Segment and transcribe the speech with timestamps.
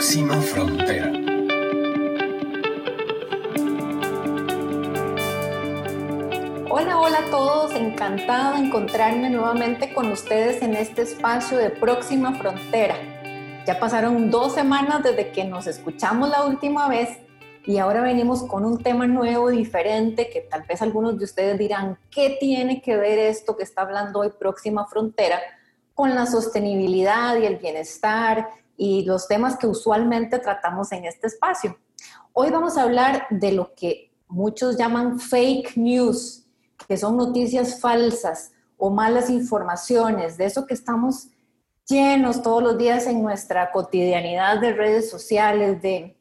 [0.00, 1.12] Próxima Frontera.
[6.70, 12.32] Hola, hola a todos, encantado de encontrarme nuevamente con ustedes en este espacio de Próxima
[12.32, 12.96] Frontera.
[13.66, 17.18] Ya pasaron dos semanas desde que nos escuchamos la última vez
[17.66, 21.98] y ahora venimos con un tema nuevo, diferente, que tal vez algunos de ustedes dirán,
[22.10, 25.38] ¿qué tiene que ver esto que está hablando hoy Próxima Frontera
[25.94, 28.48] con la sostenibilidad y el bienestar
[28.82, 31.76] y los temas que usualmente tratamos en este espacio.
[32.32, 36.46] Hoy vamos a hablar de lo que muchos llaman fake news,
[36.88, 41.28] que son noticias falsas o malas informaciones, de eso que estamos
[41.86, 46.16] llenos todos los días en nuestra cotidianidad de redes sociales, de,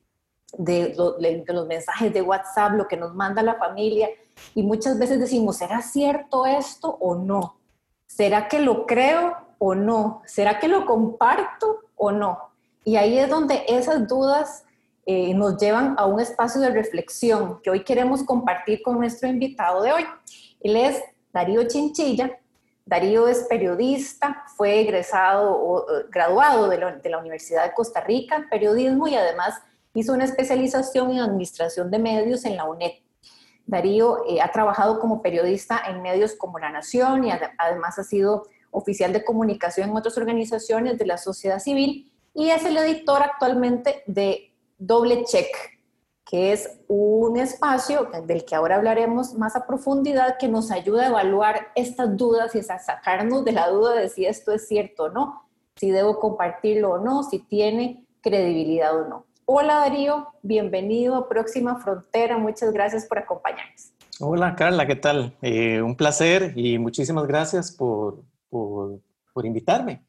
[0.57, 4.09] de, de, los mensajes de WhatsApp, lo que nos manda la familia,
[4.53, 7.55] y muchas veces decimos, ¿será cierto esto o no?
[8.05, 10.23] ¿Será que lo creo o no?
[10.25, 12.48] ¿Será que lo comparto o no?
[12.83, 14.63] Y ahí es donde esas dudas
[15.05, 19.81] eh, nos llevan a un espacio de reflexión que hoy queremos compartir con nuestro invitado
[19.81, 20.05] de hoy.
[20.61, 21.01] Él es
[21.33, 22.37] Darío Chinchilla.
[22.85, 26.77] Darío es periodista, fue egresado o graduado de
[27.09, 29.55] la, Universidad de Costa Rica en periodismo y además
[29.93, 32.93] hizo una especialización en administración de medios en la UNED.
[33.67, 38.47] Darío eh, ha trabajado como periodista en medios como La Nación y además ha sido
[38.71, 44.03] oficial de comunicación en otras organizaciones de la sociedad civil y es el editor actualmente
[44.05, 45.47] de Doble Check,
[46.25, 51.07] que es un espacio del que ahora hablaremos más a profundidad que nos ayuda a
[51.07, 55.09] evaluar estas dudas y a sacarnos de la duda de si esto es cierto o
[55.09, 59.25] no, si debo compartirlo o no, si tiene credibilidad o no.
[59.45, 63.91] Hola Darío, bienvenido a Próxima Frontera, muchas gracias por acompañarnos.
[64.19, 65.35] Hola Carla, ¿qué tal?
[65.41, 68.99] Eh, un placer y muchísimas gracias por, por,
[69.33, 70.03] por invitarme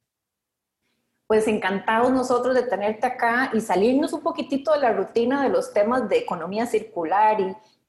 [1.31, 5.73] pues encantados nosotros de tenerte acá y salirnos un poquitito de la rutina de los
[5.73, 7.39] temas de economía circular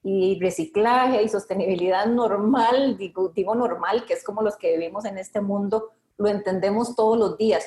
[0.03, 5.17] y, reciclaje y sostenibilidad normal, digo, digo normal, que es como los que vivimos en
[5.17, 5.89] este mundo,
[6.19, 7.65] lo entendemos todos los días.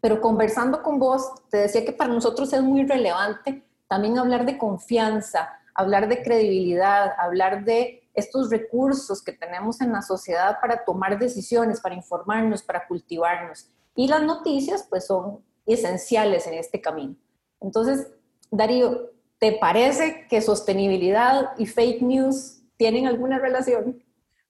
[0.00, 4.56] Pero conversando con vos, te decía que para nosotros es muy relevante también hablar de
[4.56, 11.18] confianza, hablar de credibilidad, hablar de estos recursos que tenemos en la sociedad para tomar
[11.18, 13.68] decisiones, para informarnos, para cultivarnos.
[13.96, 17.16] Y las noticias pues son esenciales en este camino.
[17.60, 18.08] Entonces,
[18.50, 24.02] Darío, ¿te parece que sostenibilidad y fake news tienen alguna relación?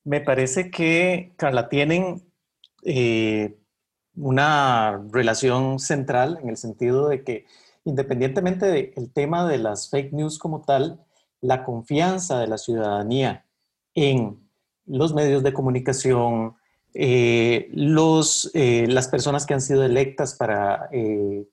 [0.05, 2.23] Me parece que, Carla, tienen
[2.85, 3.57] eh,
[4.15, 7.47] una relación central en el sentido de que
[7.85, 11.05] independientemente del tema de las fake news como tal,
[11.41, 13.47] la confianza de la ciudadanía
[13.95, 14.41] en
[14.87, 16.57] los medios de comunicación,
[16.95, 21.45] eh, los, eh, las personas que han sido electas para eh,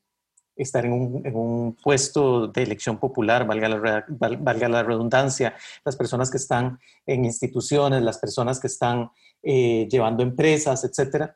[0.56, 6.38] estar en un, puesto de elección popular, valga la, valga la, redundancia, las personas que
[6.38, 9.10] están en instituciones, las personas que están
[9.42, 11.36] llevando empresas, etcétera,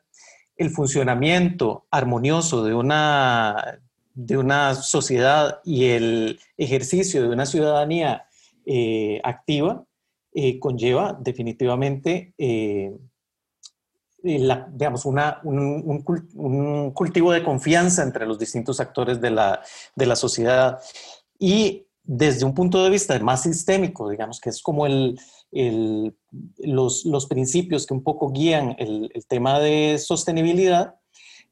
[0.56, 3.80] el funcionamiento armonioso de una,
[4.14, 8.26] de una sociedad y el ejercicio de una ciudadanía
[9.22, 9.84] activa
[10.60, 12.32] conlleva definitivamente
[14.22, 16.02] digamos, una, un,
[16.92, 19.62] cultivo de confianza entre los distintos actores de la,
[19.94, 20.80] de la, sociedad.
[21.38, 25.18] Y desde un punto de vista más sistémico, digamos, que es como el,
[26.58, 30.98] los, los, principios que un poco guían el, el tema de sostenibilidad,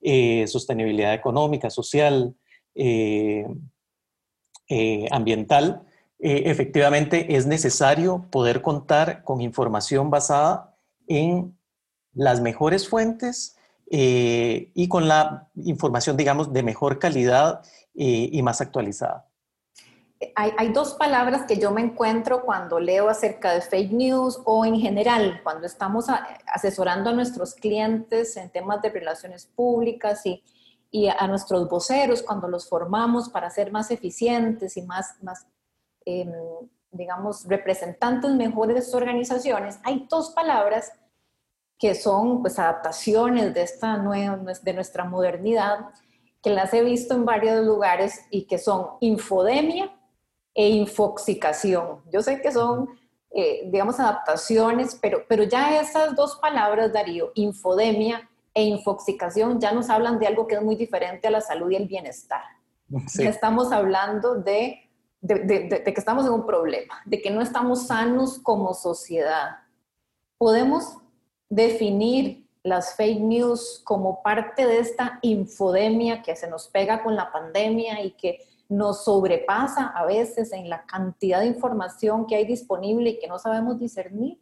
[0.03, 2.37] eh, sostenibilidad económica, social,
[2.75, 3.47] eh,
[4.69, 5.83] eh, ambiental,
[6.19, 10.75] efectivamente es necesario poder contar con información basada
[11.09, 11.56] en
[12.16, 13.56] las mejores fuentes
[13.91, 17.62] eh, y con la información, digamos, de mejor calidad
[17.94, 19.28] eh, y más actualizada.
[20.34, 24.65] Hay, hay, dos palabras que yo me encuentro cuando leo acerca de fake news o
[24.65, 26.06] en general, cuando estamos
[26.47, 30.42] asesorando a nuestros clientes en temas de relaciones públicas y,
[30.91, 35.47] y a nuestros voceros, cuando los formamos para ser más eficientes y más, más
[36.07, 36.33] em,
[36.91, 40.92] digamos, representantes mejores de sus organizaciones, hay dos palabras
[41.78, 45.91] que son pues adaptaciones de esta nueva, de nuestra modernidad,
[46.43, 49.93] que las he visto en varios lugares y que son infodemia
[50.55, 52.03] e infoxicación.
[52.11, 52.89] Yo sé que son,
[53.31, 59.91] eh, digamos, adaptaciones, pero, pero ya esas dos palabras, Darío, infodemia e infoxicación, ya nos
[59.91, 62.43] hablan de algo que es muy diferente a la salud y el bienestar.
[63.19, 64.89] Ya estamos hablando de,
[65.21, 69.59] de, de que estamos en un problema, de que no estamos sanos como sociedad.
[70.39, 70.99] Podemos
[71.48, 77.31] definir las fake news como parte de esta infodemia que se nos pega con la
[77.31, 83.10] pandemia y que nos sobrepasa a veces en la cantidad de información que hay disponible
[83.10, 84.39] y que no sabemos discernir?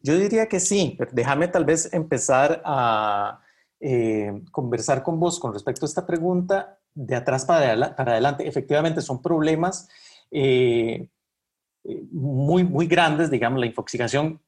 [0.00, 3.40] Yo diría que sí, pero déjame tal vez empezar a
[3.80, 8.46] eh, conversar con vos con respecto a esta pregunta de atrás para, para adelante.
[8.46, 9.88] Efectivamente, son problemas
[10.30, 11.08] eh,
[12.12, 14.40] muy, muy grandes, digamos, la infoxicación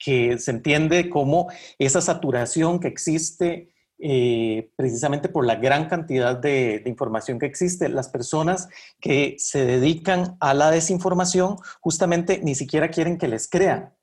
[0.00, 1.48] que se entiende como
[1.78, 3.70] esa saturación que existe
[4.02, 7.90] eh, precisamente por la gran cantidad de, información que existe.
[7.90, 13.94] Las personas que se dedican a la desinformación justamente ni siquiera quieren que les crean.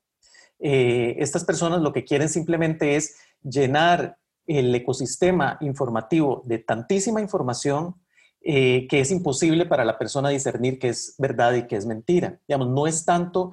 [0.60, 7.96] Eh, estas personas lo que quieren simplemente es llenar el ecosistema informativo de tantísima información
[8.40, 12.38] eh, que es imposible para la persona discernir qué es verdad y qué es mentira.
[12.46, 13.52] Digamos, no es tanto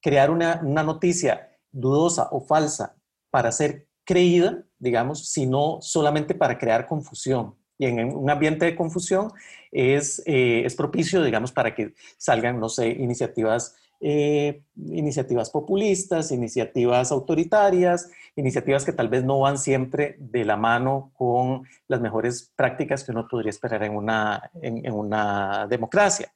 [0.00, 2.96] crear una, una noticia dudosa o falsa
[3.30, 7.56] para ser creída, digamos, sino solamente para crear confusión.
[7.78, 9.32] Y en un ambiente de confusión
[9.72, 17.10] es, eh, es propicio, digamos, para que salgan, no sé, iniciativas, eh, iniciativas populistas, iniciativas
[17.10, 23.02] autoritarias, iniciativas que tal vez no van siempre de la mano con las mejores prácticas
[23.02, 26.32] que uno podría esperar en una, en, una democracia.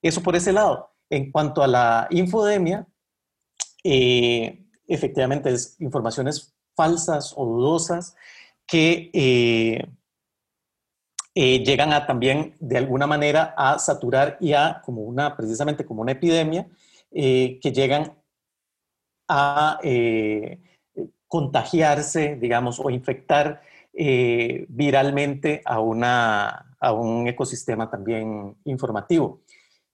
[0.00, 0.90] Eso por ese lado.
[1.10, 2.86] En cuanto a la infodemia,
[3.84, 8.14] eh, efectivamente es informaciones falsas o dudosas
[8.66, 9.84] que eh,
[11.34, 16.02] eh, llegan a también de alguna manera a saturar y a como una, precisamente como
[16.02, 16.68] una epidemia,
[17.10, 18.14] que llegan
[19.28, 19.78] a
[21.28, 23.60] contagiarse, digamos, o infectar
[23.92, 29.42] viralmente a, una, a un ecosistema también informativo.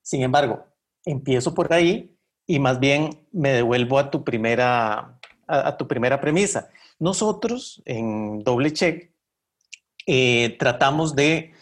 [0.00, 0.64] Sin embargo,
[1.04, 2.17] empiezo por ahí
[2.48, 6.70] y más bien me devuelvo a tu primera, a, tu primera premisa.
[6.98, 9.12] Nosotros en Doble Check
[10.06, 11.52] eh, tratamos de,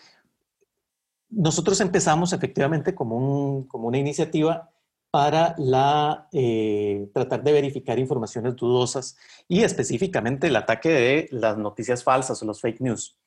[1.28, 4.70] nosotros empezamos efectivamente como, un, como una iniciativa
[5.10, 9.16] para la, eh, tratar de verificar informaciones dudosas
[9.48, 13.18] y específicamente el ataque de las noticias falsas o los fake news.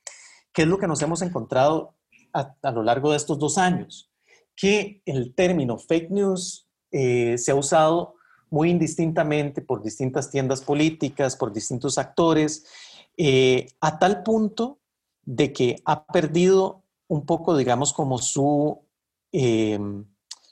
[0.54, 1.98] ¿Qué es lo que nos hemos encontrado
[2.32, 4.10] a, a lo largo de estos dos años?
[4.56, 8.16] Que el término fake news eh, se ha usado
[8.50, 12.66] muy indistintamente por distintas tiendas políticas, por distintos actores,
[13.18, 14.80] eh, a tal punto
[15.24, 18.80] de que ha perdido un poco, digamos, como su,
[19.32, 20.06] em,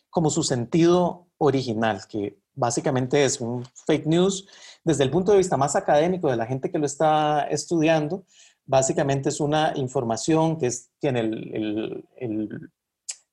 [0.09, 4.47] como su sentido original, que básicamente es un fake news.
[4.83, 8.25] Desde el punto de vista más académico de la gente que lo está estudiando,
[8.65, 10.69] básicamente es una información que
[10.99, 12.03] tiene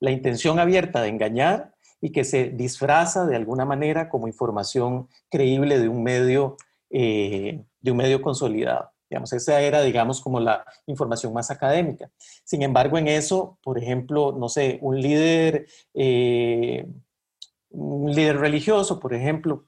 [0.00, 5.78] la intención abierta de engañar y que se disfraza de alguna manera como información creíble
[5.78, 6.56] de un medio,
[6.90, 8.90] eh, de un medio consolidado.
[9.08, 12.10] Digamos, esa era, digamos, como la información más académica.
[12.42, 16.86] Sin embargo, en eso, por ejemplo, no sé, un líder, eh,
[17.70, 19.66] líder religioso, por ejemplo,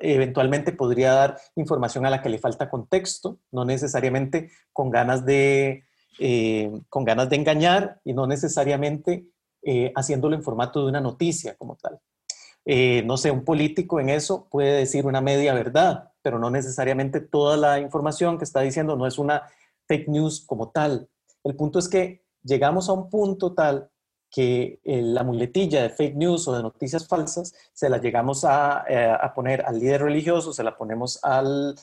[0.00, 5.84] eventualmente podría dar información a la que le falta contexto, no necesariamente con ganas de,
[6.18, 9.26] eh, con ganas de engañar y no necesariamente
[9.68, 11.98] eh, haciéndolo en formato de una noticia como tal.
[12.64, 17.20] Eh, no sé, un político en eso puede decir una media verdad, pero no necesariamente
[17.20, 19.42] toda la información que está diciendo no es una
[19.88, 21.08] fake news como tal.
[21.42, 23.90] El punto es que llegamos a un punto tal
[24.30, 28.84] que eh, la muletilla de fake news o de noticias falsas se la llegamos a,
[29.16, 31.74] a poner al líder religioso, se la ponemos al,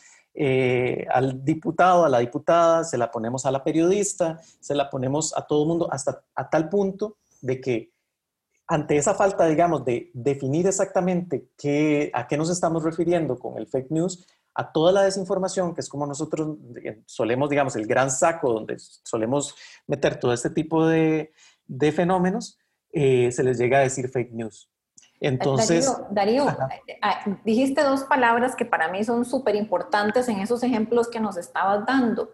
[1.14, 5.42] al diputado, a la diputada, se la ponemos a la periodista, se la ponemos a
[5.42, 7.94] todo el mundo, hasta a tal punto de que
[8.68, 13.68] ante esa falta, digamos, de definir exactamente qué, a qué nos estamos refiriendo con el
[13.68, 16.58] fake news, a toda la desinformación, que es como nosotros
[17.06, 19.56] solemos, digamos, el gran saco donde solemos
[19.88, 21.34] meter todo este tipo de,
[21.66, 22.58] de fenómenos,
[22.92, 24.70] eh, se les llega a decir fake news.
[25.20, 26.48] Entonces, Darío,
[26.88, 31.20] eh, ah, dijiste dos palabras que para mí son súper importantes en esos ejemplos que
[31.20, 32.32] nos estabas dando,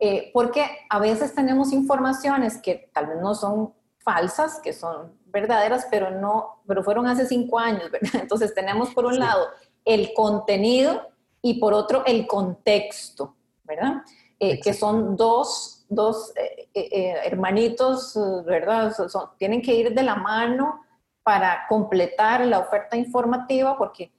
[0.00, 3.72] eh, porque a veces tenemos informaciones que tal vez no son
[4.04, 8.10] falsas, que son verdaderas, pero no, pero fueron hace cinco años, ¿verdad?
[8.22, 9.48] Entonces tenemos por un lado
[9.84, 11.08] el contenido
[11.42, 13.34] y por otro el contexto,
[13.64, 14.02] ¿verdad?
[14.38, 18.94] Eh, que son dos, dos eh, eh, hermanitos, ¿verdad?
[19.38, 20.84] tienen que ir de la mano
[21.22, 24.12] para completar la oferta informativa porque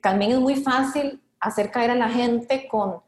[0.00, 3.02] también es muy fácil hacer caer a la gente con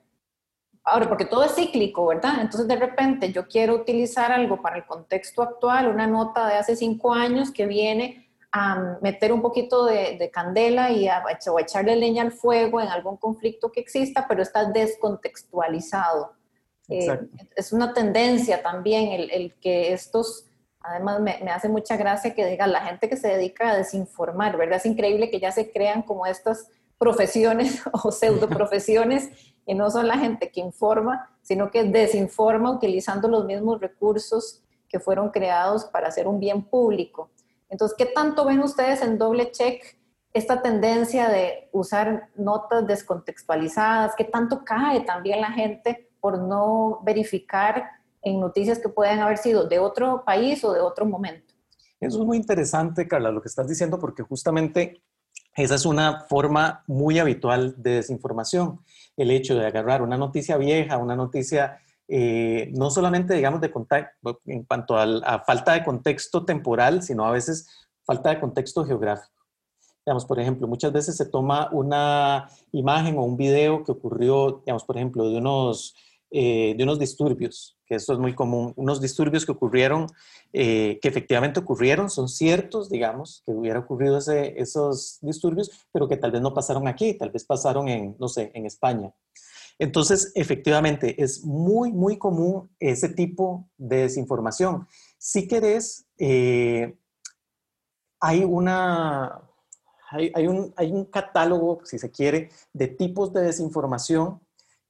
[0.90, 2.40] Ahora, porque todo es cíclico, ¿verdad?
[2.40, 6.76] Entonces, de repente, yo quiero utilizar algo para el contexto actual, una nota de hace
[6.76, 12.22] cinco años que viene a meter un poquito de, candela y a, o echarle leña
[12.22, 16.32] al fuego en algún conflicto que exista, pero está descontextualizado.
[16.88, 17.06] Eh,
[17.54, 20.46] es una tendencia también el, el que estos,
[20.80, 24.56] además me, me, hace mucha gracia que diga la gente que se dedica a desinformar,
[24.56, 24.78] ¿verdad?
[24.78, 29.30] Es increíble que ya se crean como estas profesiones o pseudo profesiones
[29.66, 34.98] y no son la gente que informa, sino que desinforma utilizando los mismos recursos que
[34.98, 37.30] fueron creados para hacer un bien público.
[37.68, 39.82] Entonces, ¿qué tanto ven ustedes en doble check
[40.32, 44.14] esta tendencia de usar notas descontextualizadas?
[44.16, 47.90] ¿Qué tanto cae también la gente por no verificar
[48.22, 51.54] en noticias que pueden haber sido de otro país o de otro momento?
[52.00, 55.02] Eso es muy interesante, Carla, lo que estás diciendo, porque justamente
[55.64, 58.80] esa es una forma muy habitual de desinformación.
[59.16, 61.78] El hecho de agarrar una noticia vieja, una noticia
[62.10, 67.30] eh, no solamente, digamos, de contacto, en cuanto a, falta de contexto temporal, sino a
[67.30, 67.68] veces
[68.04, 69.44] falta de contexto geográfico.
[70.06, 74.84] Digamos, por ejemplo, muchas veces se toma una imagen o un video que ocurrió, digamos,
[74.84, 75.94] por ejemplo, de unos,
[76.30, 80.06] eh, de unos disturbios, que esto es muy común, unos disturbios que ocurrieron,
[80.52, 86.18] eh, que efectivamente ocurrieron, son ciertos, digamos, que hubiera ocurrido ese, esos disturbios, pero que
[86.18, 89.14] tal vez no pasaron aquí, tal vez pasaron en, no sé, en España.
[89.78, 94.86] Entonces, efectivamente, es muy, muy común ese tipo de desinformación.
[95.16, 96.98] Si querés, eh,
[98.20, 99.40] hay, una,
[100.10, 104.40] hay, un, hay un catálogo, si se quiere, de tipos de desinformación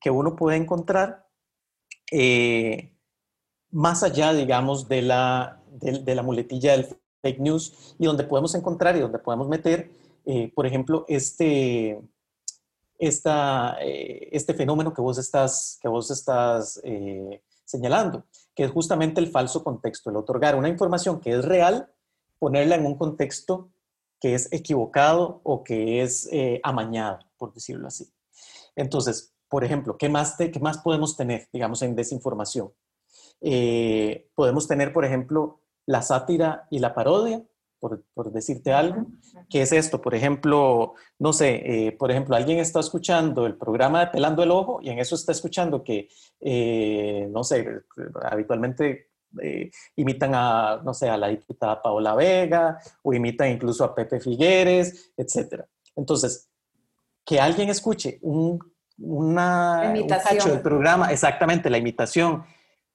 [0.00, 1.27] que uno puede encontrar
[2.10, 2.92] eh,
[3.70, 6.86] más allá, digamos, de la, de, la muletilla del
[7.22, 9.90] fake news y donde podemos encontrar y donde podemos meter,
[10.24, 12.00] eh, por ejemplo, este,
[12.98, 18.24] esta, eh, este fenómeno que vos estás, que vos estás eh, señalando,
[18.54, 21.92] que es justamente el falso contexto, el otorgar una información que es real,
[22.38, 23.70] ponerla en un contexto
[24.20, 28.12] que es equivocado o que es eh, amañado, por decirlo así.
[28.74, 32.72] Entonces, por ejemplo, ¿qué más, qué más podemos tener, digamos, en desinformación?
[34.34, 37.42] podemos tener, por ejemplo, la sátira y la parodia,
[37.80, 39.06] por, decirte algo.
[39.48, 40.00] ¿Qué es esto?
[40.00, 44.50] Por ejemplo, no sé, eh, por ejemplo, alguien está escuchando el programa de Pelando el
[44.50, 46.08] Ojo y en eso está escuchando que,
[46.40, 47.82] eh, no sé,
[48.22, 53.94] habitualmente eh, imitan a, no sé, a la diputada Paola Vega o imitan incluso a
[53.94, 55.64] Pepe Figueres, etc.
[55.94, 56.48] Entonces,
[57.24, 58.58] que alguien escuche un,
[58.98, 62.44] una, un cacho del programa, exactamente, la imitación,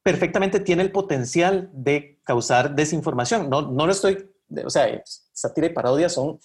[0.04, 3.50] perfectamente tiene el potencial de causar desinformación.
[3.50, 4.30] No, no lo estoy
[4.66, 6.40] o sea, sátira y parodia son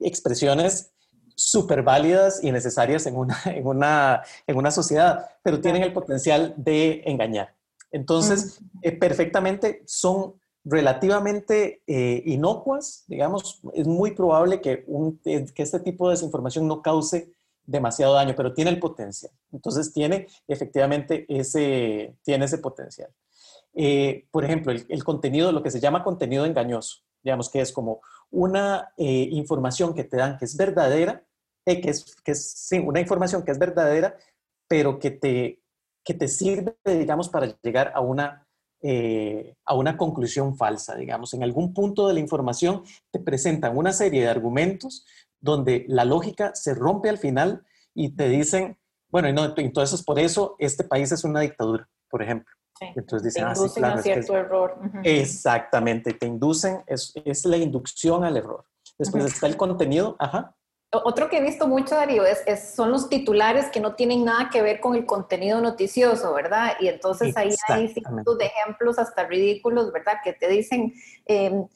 [0.00, 0.92] expresiones
[1.34, 6.54] súper válidas y necesarias en una, en, una, en una sociedad, pero tienen el potencial
[6.56, 7.54] de engañar.
[7.90, 10.34] Entonces, eh, perfectamente son
[10.64, 16.80] relativamente eh, inocuas, digamos, es muy probable que, un, que este tipo de desinformación no
[16.80, 17.32] cause
[17.64, 19.32] demasiado daño, pero tiene el potencial.
[19.52, 23.10] Entonces, tiene efectivamente ese, tiene ese potencial.
[24.30, 28.00] por ejemplo, el, el, contenido, lo que se llama contenido engañoso digamos que es como
[28.30, 31.24] una eh, información que te dan que es verdadera,
[31.66, 34.16] eh, que es, que es una información que es verdadera,
[34.68, 35.62] pero que te,
[36.04, 38.46] que te sirve, digamos, para llegar a una,
[38.80, 41.34] eh, a una conclusión falsa, digamos.
[41.34, 45.06] En algún punto de la información te presentan una serie de argumentos
[45.42, 48.78] donde la lógica se rompe al final y te dicen,
[49.10, 52.50] bueno, y no, entonces por eso este país es una dictadura, por ejemplo.
[52.80, 54.78] Entonces dicen, te ah, inducen a cierto error.
[55.04, 58.64] Exactamente, te inducen, es, es, la inducción al error.
[58.98, 60.56] Después está el contenido, ajá.
[61.04, 64.60] Otro que he visto mucho, Darío, es, son los titulares que no tienen nada que
[64.60, 66.74] ver con el contenido noticioso, ¿verdad?
[66.80, 70.18] Y entonces ahí hay cientos de ejemplos hasta ridículos, ¿verdad?
[70.22, 70.92] Que te dicen,
[71.24, 71.66] em,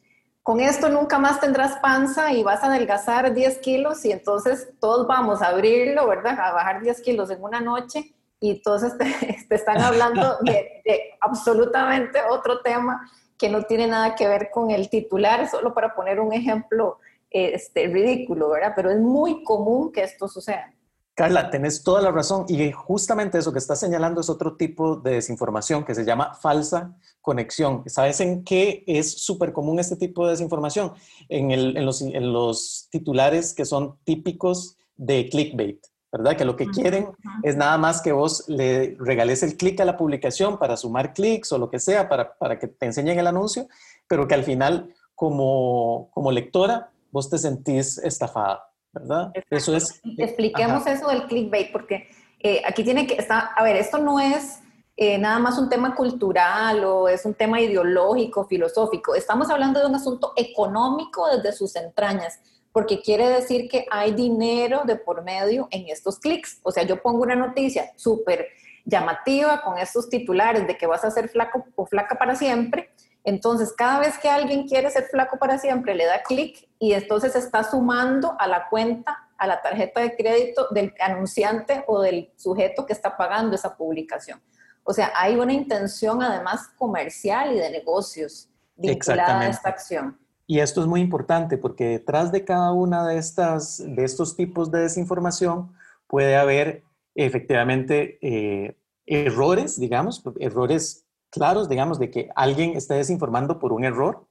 [0.46, 5.04] con esto nunca más tendrás panza y vas a adelgazar 10 kilos y entonces todos
[5.08, 6.38] vamos a abrirlo, ¿verdad?
[6.38, 8.96] A bajar 10 kilos en una noche y entonces
[9.48, 10.84] te, están hablando de,
[11.20, 16.20] absolutamente otro tema que no tiene nada que ver con el titular, solo para poner
[16.20, 18.72] un ejemplo este, ridículo, ¿verdad?
[18.76, 20.72] Pero es muy común que esto suceda.
[21.16, 25.14] Carla, tenés toda la razón y justamente eso que estás señalando es otro tipo de
[25.14, 26.94] desinformación que se llama falsa
[27.26, 27.82] conexión.
[27.86, 30.92] ¿Sabes en qué es súper común este tipo de desinformación?
[31.28, 35.84] En, en, los, en los titulares que son típicos de clickbait.
[36.12, 36.36] ¿verdad?
[36.36, 37.08] Que lo que quieren
[37.42, 41.50] es nada más que vos le regales el clic a la publicación para sumar clics
[41.52, 43.66] o lo que sea, para, para, que te enseñen el anuncio,
[44.06, 49.32] pero que al final, como, como lectora, vos te sentís estafada, ¿verdad?
[49.50, 50.00] Eso es...
[50.16, 52.06] Expliquemos eso del clickbait, porque
[52.38, 54.60] eh, aquí tiene que estar, a ver, esto no es
[54.98, 59.14] eh, nada más un tema cultural o es un tema ideológico, filosófico.
[59.14, 62.40] Estamos hablando de un asunto económico desde sus entrañas,
[62.72, 66.60] porque quiere decir que hay dinero de por medio en estos clics.
[66.62, 68.48] O sea, yo pongo una noticia súper
[68.86, 72.90] llamativa con estos titulares de que vas a ser flaco o flaca para siempre.
[73.22, 77.36] Entonces, cada vez que alguien quiere ser flaco para siempre, le da clic y entonces
[77.36, 82.86] está sumando a la cuenta, a la tarjeta de crédito del anunciante o del sujeto
[82.86, 84.40] que está pagando esa publicación.
[84.86, 90.16] O sea, hay una intención además comercial y de negocios vinculada a esta acción.
[90.46, 94.70] Y esto es muy importante porque detrás de cada una de, estas, de estos tipos
[94.70, 95.72] de desinformación
[96.06, 96.84] puede haber
[97.16, 98.76] efectivamente eh,
[99.06, 104.28] errores, digamos, errores claros, digamos, de que alguien está desinformando por un error,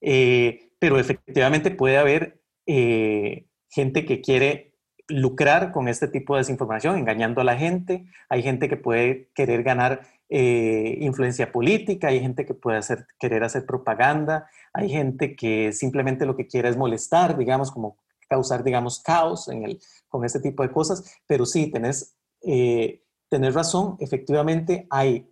[0.00, 4.73] eh, pero efectivamente puede haber eh, gente que quiere
[5.08, 8.06] lucrar con este tipo de desinformación, engañando a la gente.
[8.28, 12.80] Hay gente que puede querer ganar eh, influencia política, hay gente que puede
[13.18, 18.64] querer hacer propaganda, hay gente que simplemente lo que quiere es molestar, digamos, como causar,
[18.64, 21.18] digamos, caos en el, con este tipo de cosas.
[21.26, 25.28] Pero sí, tenés, eh, razón, efectivamente hay,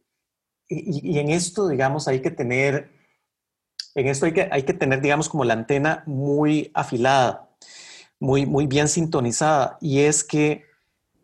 [0.68, 2.90] y, y, en esto, digamos, hay que tener,
[3.94, 7.51] en esto hay que, hay que tener, digamos, como la antena muy afilada
[8.22, 10.64] muy, muy bien sintonizada y es que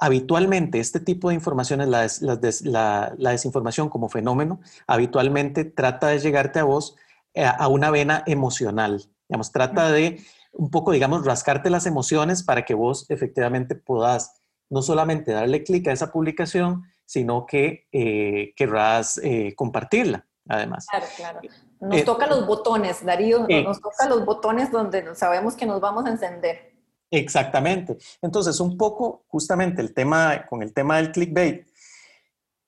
[0.00, 6.58] habitualmente este tipo de informaciones, la, la, la, desinformación como fenómeno, habitualmente trata de llegarte
[6.58, 6.96] a vos
[7.34, 9.04] eh, a una vena emocional.
[9.28, 10.20] Digamos, trata de
[10.52, 15.86] un poco, digamos, rascarte las emociones para que vos efectivamente puedas no solamente darle clic
[15.86, 20.86] a esa publicación, sino que eh, querrás eh, compartirla, además.
[20.90, 21.40] Claro, claro.
[21.80, 26.10] Nos toca los botones, Darío, nos toca los botones donde sabemos que nos vamos a
[26.10, 26.67] encender.
[27.10, 27.96] Exactamente.
[28.20, 31.66] Entonces, un poco justamente el tema, con el tema del clickbait,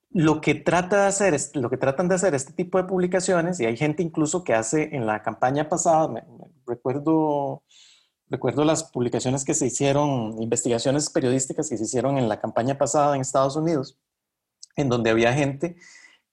[0.09, 3.65] lo que, trata de hacer, lo que tratan de hacer este tipo de publicaciones, y
[3.65, 6.25] hay gente incluso que hace en la campaña pasada,
[6.67, 7.63] recuerdo,
[8.27, 13.15] recuerdo las publicaciones que se hicieron, investigaciones periodísticas que se hicieron en la campaña pasada
[13.15, 13.97] en Estados Unidos,
[14.75, 15.77] en donde había gente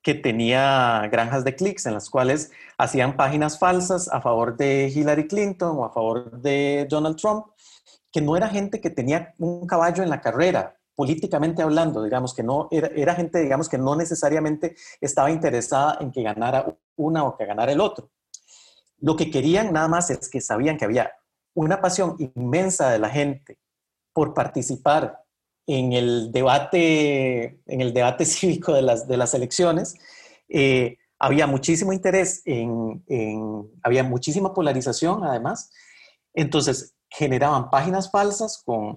[0.03, 5.29] que tenía granjas de clics en las cuales hacían páginas falsas a favor de Hillary
[5.29, 7.47] Clinton o a favor de Donald Trump
[8.13, 12.43] que no era gente que tenía un caballo en la carrera, políticamente hablando, digamos, que
[12.43, 17.47] no era, gente, digamos, que no necesariamente estaba interesada en que ganara una o que
[17.47, 18.11] ganara el otro.
[18.99, 21.13] Lo que querían nada más es que sabían que había
[21.55, 23.59] una pasión inmensa de la gente
[24.13, 25.23] por participar
[25.69, 29.95] en el debate, en el debate cívico de las, de las elecciones.
[30.49, 33.05] Eh, había muchísimo interés en,
[33.83, 35.71] había muchísima polarización además.
[36.35, 38.97] Entonces, generaban páginas falsas, con,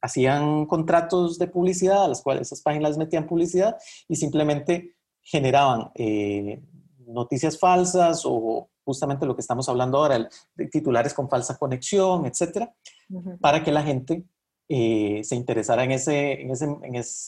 [0.00, 3.76] hacían contratos de publicidad a las cuales esas páginas metían publicidad
[4.08, 6.62] y simplemente generaban eh,
[7.06, 10.28] noticias falsas o justamente lo que estamos hablando ahora,
[10.70, 12.74] titulares con falsa conexión, etcétera,
[13.40, 14.24] para que la gente
[14.68, 16.64] eh, se interesara en, ese, en, ese,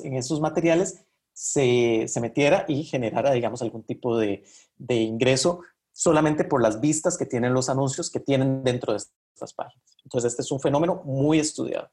[0.05, 4.45] en, esos materiales, se, se, metiera y generara, digamos, algún tipo de,
[4.77, 5.61] de ingreso
[5.93, 9.97] solamente por las vistas que tienen los anuncios que tienen dentro de estas páginas.
[10.05, 11.91] Entonces, este es un fenómeno muy estudiado.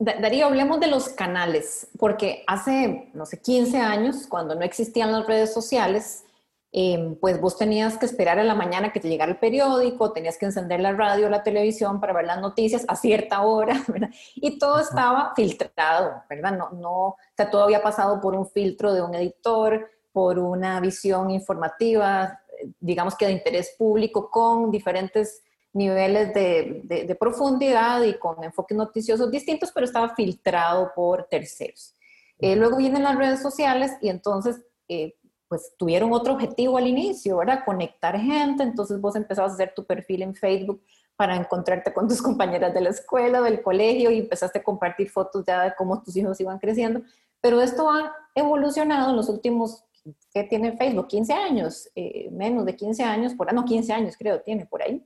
[0.00, 5.26] Darío, hablemos de los canales, porque hace, no sé, 15 años, cuando no existían las
[5.26, 6.24] redes sociales,
[6.70, 10.38] em, pues vos tenías que esperar a la mañana que te llegara el periódico, tenías
[10.38, 14.10] que encender la radio, la televisión para ver las noticias a cierta hora, ¿verdad?
[14.36, 16.56] Y todo estaba filtrado, ¿verdad?
[16.56, 20.78] No, no, o sea, todo había pasado por un filtro de un editor, por una
[20.78, 22.40] visión informativa,
[22.80, 25.42] digamos que de interés público con diferentes
[25.72, 31.94] niveles de, profundidad y con enfoques noticiosos distintos, pero estaba filtrado por terceros.
[32.38, 35.16] Eh, luego vienen las redes sociales y entonces, eh,
[35.48, 37.62] pues tuvieron otro objetivo al inicio, ¿verdad?
[37.64, 40.82] Conectar gente, entonces vos empezabas a hacer tu perfil en Facebook
[41.16, 45.44] para encontrarte con tus compañeras de la escuela, del colegio y empezaste a compartir fotos
[45.46, 47.02] ya de cómo tus hijos iban creciendo.
[47.40, 49.84] Pero esto ha evolucionado en los últimos
[50.32, 54.16] que tiene Facebook, 15 años, eh, menos de 15 años, por ahí, no, 15 años
[54.18, 55.04] creo, tiene por ahí.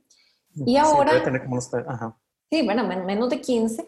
[0.65, 1.13] Y ahora...
[2.49, 3.87] Sí, bueno, menos de 15.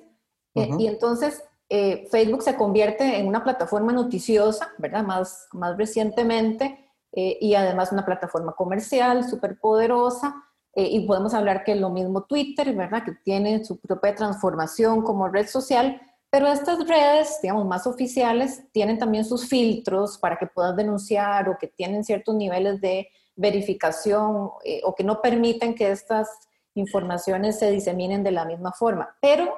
[0.56, 5.04] Eh, y entonces eh, Facebook se convierte en una plataforma noticiosa, ¿verdad?
[5.04, 6.82] Más, más recientemente,
[7.18, 10.36] y además una plataforma comercial súper poderosa.
[10.76, 13.06] y podemos hablar que lo mismo Twitter, ¿verdad?
[13.06, 16.02] Que tiene su propia transformación como red social,
[16.36, 21.58] pero estas redes, digamos, más oficiales, tienen también sus filtros para que puedas denunciar o
[21.58, 26.28] que tienen ciertos niveles de verificación eh, o que no permiten que estas
[26.74, 29.16] informaciones se diseminen de la misma forma.
[29.22, 29.58] Pero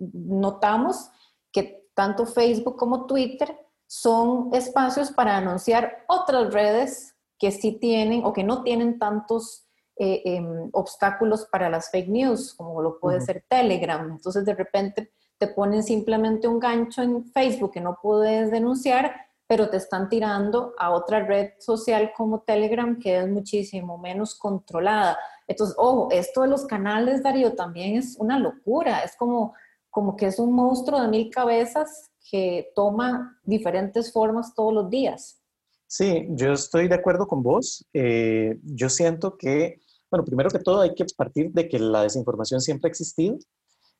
[0.00, 1.12] notamos
[1.52, 8.32] que tanto Facebook como Twitter son espacios para anunciar otras redes que sí tienen o
[8.32, 13.44] que no tienen tantos eh, em, obstáculos para las fake news, como lo puede ser
[13.48, 14.10] Telegram.
[14.10, 19.14] Entonces, de repente te ponen simplemente un gancho en Facebook que no puedes denunciar,
[19.46, 25.18] pero te están tirando a otra red social como Telegram, que es muchísimo menos controlada.
[25.46, 29.00] Entonces, ojo, esto de los canales, Darío, también es una locura.
[29.00, 29.54] Es como,
[29.88, 35.40] como que es un monstruo de mil cabezas que toma diferentes formas todos los días.
[35.86, 37.86] Sí, yo estoy de acuerdo con vos.
[37.94, 42.60] Eh, yo siento que, bueno, primero que todo hay que partir de que la desinformación
[42.60, 43.38] siempre ha existido.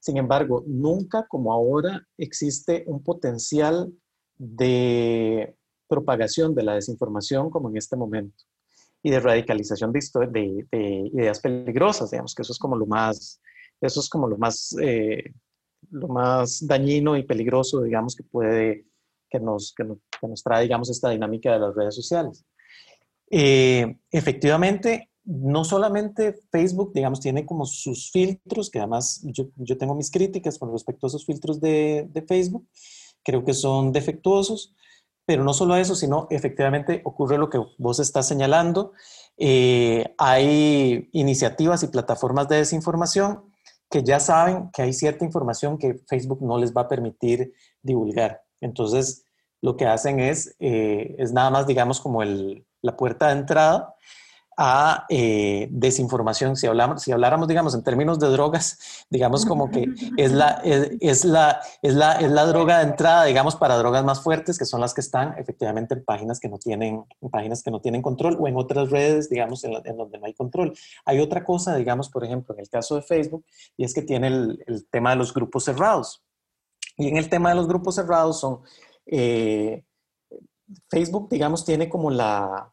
[0.08, 3.92] Sin embargo, nunca como ahora existe un potencial
[4.38, 5.54] de
[5.86, 8.42] propagación de la desinformación como en este momento
[9.02, 10.00] y de radicalización de,
[10.72, 13.42] de, ideas peligrosas, digamos que eso es como lo más,
[13.82, 15.24] eso es como lo más, eh,
[15.90, 18.86] lo más dañino y peligroso, digamos, que puede
[19.28, 22.46] que nos, que nos, trae, digamos, esta dinámica de las redes sociales.
[23.30, 29.94] Eh, efectivamente, no solamente Facebook, digamos, tiene como sus filtros, que además yo, yo tengo
[29.94, 32.66] mis críticas con respecto a esos filtros de, de, Facebook,
[33.22, 34.74] creo que son defectuosos,
[35.26, 38.92] pero no solo eso, sino efectivamente ocurre lo que vos estás señalando.
[39.36, 43.52] Eh, hay iniciativas y plataformas de desinformación
[43.90, 48.40] que ya saben que hay cierta información que Facebook no les va a permitir divulgar.
[48.62, 49.26] Entonces,
[49.60, 53.94] lo que hacen es, eh, es nada más, digamos, como el, la puerta de entrada
[54.60, 56.56] a eh, desinformación.
[56.56, 61.24] Si, hablamos, si habláramos, digamos, en términos de drogas, digamos como que es la, es,
[61.24, 64.80] la, es, la, es la droga de entrada, digamos, para drogas más fuertes, que son
[64.80, 68.36] las que están efectivamente en páginas que no tienen, en páginas que no tienen control
[68.40, 70.74] o en otras redes, digamos, en, en donde no hay control.
[71.04, 73.44] Hay otra cosa, digamos, por ejemplo, en el caso de Facebook,
[73.76, 76.24] y es que tiene el, el tema de los grupos cerrados.
[76.96, 78.62] Y en el tema de los grupos cerrados son,
[79.06, 79.84] eh,
[80.90, 82.72] Facebook, digamos, tiene como la,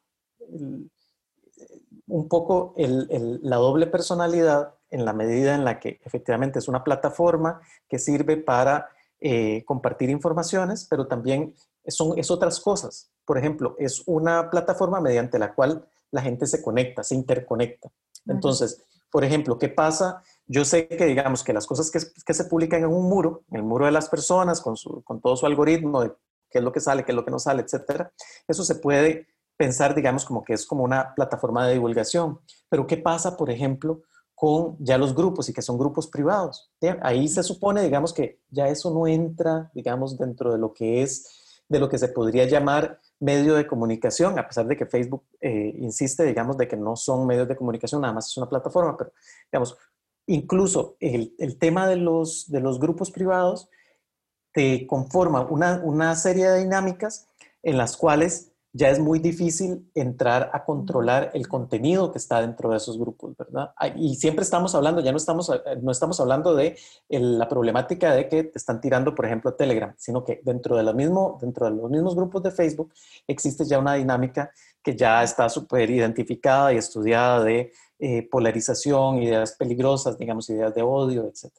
[2.08, 7.62] un poco la doble personalidad en la medida en la que efectivamente es una plataforma
[7.89, 8.89] que sirve para
[9.20, 11.54] eh, compartir informaciones, pero también
[11.88, 13.12] son, es otras cosas.
[13.26, 17.89] Por ejemplo, es una plataforma mediante la cual la gente se conecta, se interconecta.
[18.28, 22.46] Entonces, por ejemplo, ¿qué pasa yo sé que, digamos, que las cosas que, que se
[22.46, 25.46] publican en un muro, en el muro de las personas, con, su, con todo su
[25.46, 26.12] algoritmo de
[26.50, 28.12] qué es lo que sale, qué es lo que no sale, etcétera,
[28.48, 32.39] eso se puede pensar, digamos, como que es como una plataforma de divulgación.
[32.70, 34.02] Pero ¿qué pasa, por ejemplo,
[34.34, 36.72] con ya los grupos y que son grupos privados?
[37.02, 41.63] Ahí se supone, digamos, que ya eso no entra, digamos, dentro de lo que es,
[41.70, 45.74] de lo que se podría llamar medio de comunicación, a pesar de que Facebook eh,
[45.80, 49.13] insiste, digamos, de que no son medios de comunicación, nada más es una plataforma, pero,
[49.52, 49.78] digamos,
[50.28, 53.70] incluso el, tema de los, de los grupos privados
[54.54, 57.28] te conforma una, una serie de dinámicas
[57.63, 62.72] en las cuales ya es muy difícil entrar a controlar el contenido que está dentro
[62.72, 63.72] de esos grupos, ¿verdad?
[63.96, 68.28] Y siempre estamos hablando, ya no estamos, eh, no estamos hablando de la problemática de
[68.28, 71.72] que te están tirando, por ejemplo, Telegram, sino que dentro de, lo mismo, dentro de
[71.72, 72.94] los mismos grupos de Facebook
[73.26, 74.52] existe ya una dinámica
[74.84, 80.82] que ya está súper identificada y estudiada de eh, polarización, ideas peligrosas, digamos, ideas de
[80.82, 81.50] odio, etc.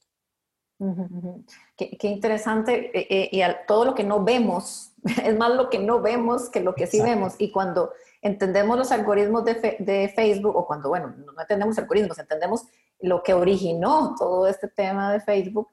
[1.75, 2.91] qué, interesante.
[2.93, 4.93] Eh, y todo lo que no vemos
[5.25, 7.35] es más lo que no vemos que lo que sí vemos.
[7.39, 7.93] Y cuando
[8.23, 12.65] entendemos los algoritmos de, Facebook, o cuando, bueno, no entendemos algoritmos, entendemos
[13.01, 15.69] lo que originó todo este tema de Facebook,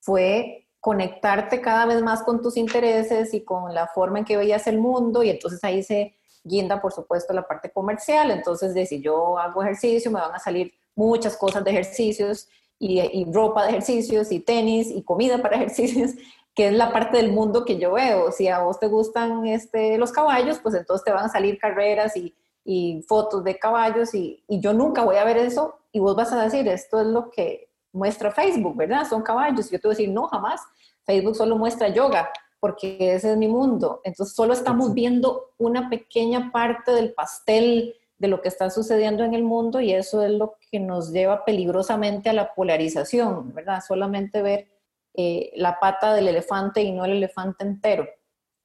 [0.00, 4.66] fue conectarte cada vez más con tus intereses y con la forma en que veías
[4.66, 8.30] el mundo, y entonces ahí se guinda, por supuesto, la parte comercial.
[8.30, 13.00] Entonces, de si yo hago ejercicio, me van a salir muchas cosas de ejercicios y,
[13.00, 16.10] y, ropa de ejercicios y tenis y comida para ejercicios
[16.54, 18.30] que es la parte del mundo que yo veo.
[18.30, 22.16] Si a vos te gustan este, los caballos, pues entonces te van a salir carreras
[22.16, 26.16] y, y fotos de caballos y, y, yo nunca voy a ver eso y vos
[26.16, 29.06] vas a decir, esto es lo que muestra Facebook, ¿verdad?
[29.08, 29.68] Son caballos.
[29.68, 30.60] Y yo te voy a decir, no, jamás.
[31.04, 34.00] Facebook solo muestra yoga porque ese es mi mundo.
[34.04, 39.34] Entonces solo estamos viendo una pequeña parte del pastel de lo que está sucediendo en
[39.34, 43.82] el mundo y eso es lo que nos lleva peligrosamente a la polarización, ¿verdad?
[43.86, 44.68] Solamente ver
[45.14, 48.06] eh, la pata del elefante y no el elefante entero.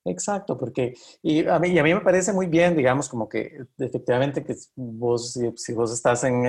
[0.06, 4.44] Exacto, porque y a, mí, a mí me parece muy bien, digamos, como que efectivamente
[4.44, 6.46] que vos, si, vos estás en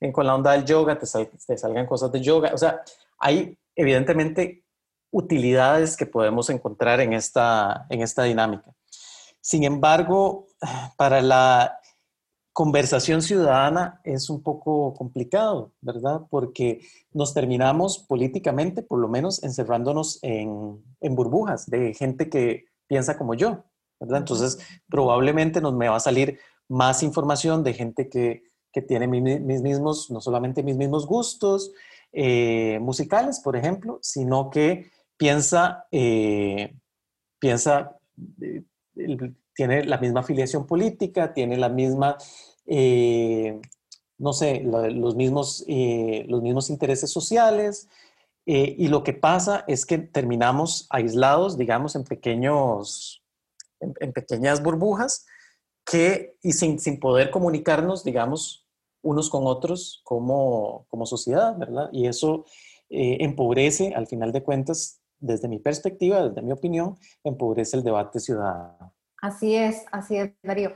[0.00, 1.06] el, con la onda del yoga, te,
[1.46, 2.50] te salgan cosas de yoga.
[2.52, 2.82] O sea,
[3.18, 4.64] hay evidentemente
[5.10, 8.74] utilidades que podemos encontrar en esta, en esta dinámica.
[9.40, 10.48] Sin embargo,
[10.96, 11.78] para la
[12.52, 16.22] conversación ciudadana es un poco complicado, ¿verdad?
[16.28, 23.34] Porque nos terminamos políticamente, por lo menos, encerrándonos en, burbujas de gente que piensa como
[23.34, 23.64] yo,
[23.98, 24.18] ¿verdad?
[24.18, 26.38] Entonces, probablemente nos me va a salir
[26.68, 31.72] más información de gente que, que tiene mis, mismos, no solamente mis mismos gustos
[32.12, 36.74] eh, musicales, por ejemplo, sino que piensa, eh,
[37.38, 37.96] piensa,
[38.40, 38.62] eh,
[39.54, 42.16] tiene la misma afiliación política, tiene la misma,
[42.66, 47.88] no sé, los, mismos, los mismos intereses sociales,
[48.44, 53.22] y lo que pasa es que terminamos aislados, digamos, en pequeños,
[53.80, 55.26] en, pequeñas burbujas
[55.84, 58.66] que, y sin, sin, poder comunicarnos, digamos,
[59.02, 61.90] unos con otros como, como sociedad, ¿verdad?
[61.92, 62.46] Y eso
[62.88, 68.20] eh, empobrece, al final de cuentas, desde mi perspectiva, desde mi opinión, empobrece el debate
[68.20, 68.94] ciudadano.
[69.22, 70.72] Así es, así es, Darío.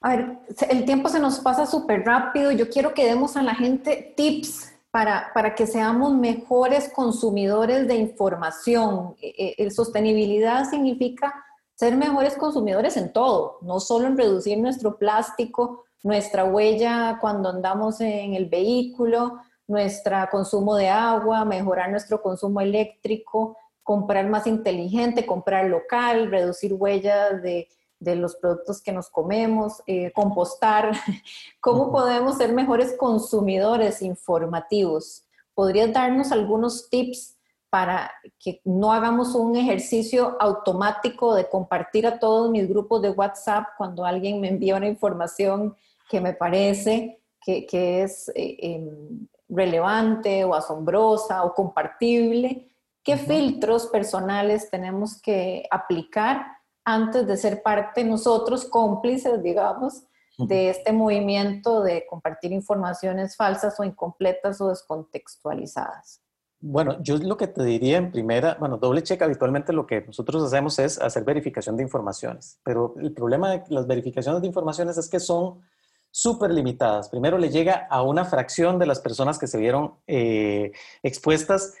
[0.00, 0.38] A ver,
[0.70, 2.52] el tiempo se nos pasa súper rápido.
[2.52, 7.96] Yo quiero que demos a la gente tips para, para, que seamos mejores consumidores de
[7.96, 9.16] información.
[9.20, 14.96] E, e, el sostenibilidad significa ser mejores consumidores en todo, no solo en reducir nuestro
[14.96, 22.60] plástico, nuestra huella cuando andamos en el vehículo, nuestro consumo de agua, mejorar nuestro consumo
[22.60, 27.68] eléctrico, comprar más inteligente, comprar local, reducir huellas de,
[28.00, 30.90] los productos que nos comemos, eh, compostar.
[31.60, 35.24] ¿Cómo podemos ser mejores consumidores informativos?
[35.54, 37.36] ¿Podrías darnos algunos tips
[37.70, 43.68] para que no hagamos un ejercicio automático de compartir a todos mis grupos de WhatsApp
[43.78, 45.76] cuando alguien me envía una información
[46.10, 52.68] que me parece que, que es eh, em, relevante o asombrosa o compartible,
[53.06, 56.44] ¿qué filtros personales tenemos que aplicar
[56.84, 60.02] antes de ser parte nosotros cómplices, digamos,
[60.36, 66.20] de este movimiento de compartir informaciones falsas o incompletas o descontextualizadas?
[66.60, 70.42] Bueno, yo lo que te diría en primera, bueno, doble check habitualmente lo que nosotros
[70.42, 75.08] hacemos es hacer verificación de informaciones, pero el problema de las verificaciones de informaciones es
[75.08, 75.62] que son
[76.10, 77.08] súper limitadas.
[77.08, 81.74] Primero le llega a una fracción de las personas que se vieron eh, expuestas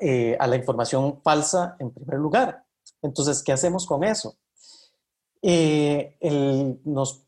[0.00, 2.64] eh, a, la información falsa en primer lugar.
[3.02, 4.36] Entonces, ¿qué hacemos con eso?
[5.42, 6.18] Eh,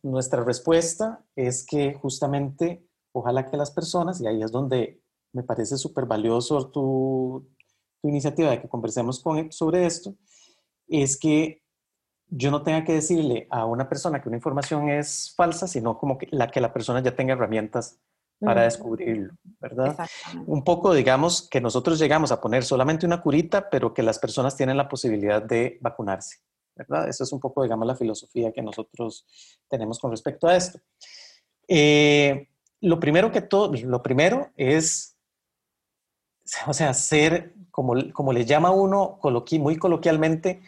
[0.02, 5.00] nuestra respuesta es que justamente, ojalá que las personas, y ahí es donde
[5.32, 7.48] me parece súper valioso tu,
[8.02, 10.14] tu, iniciativa de que conversemos con, sobre esto,
[10.88, 11.62] es que
[12.28, 16.18] yo no tenga que decirle a una persona que una información es falsa, sino como
[16.30, 17.98] la que la persona ya tenga herramientas
[18.44, 19.96] para descubrirlo, ¿verdad?
[20.46, 24.56] Un poco, digamos, que nosotros llegamos a poner solamente una curita, pero que las personas
[24.56, 26.38] tienen la posibilidad de vacunarse,
[26.74, 27.08] ¿verdad?
[27.08, 29.26] Eso es un poco, digamos, la filosofía que nosotros
[29.68, 30.78] tenemos con respecto a esto.
[31.68, 32.48] Eh,
[32.80, 35.16] lo primero que todo, lo primero es,
[36.66, 39.18] o sea, ser, como, como le llama uno
[39.60, 40.62] muy coloquialmente,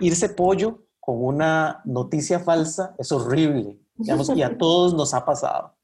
[0.00, 5.74] irse pollo con una noticia falsa es horrible, digamos, y a todos nos ha pasado.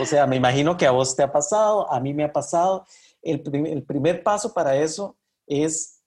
[0.00, 2.86] O sea, me imagino que a vos te ha pasado, a mí me ha pasado.
[3.20, 3.42] El,
[3.84, 6.02] primer paso para eso es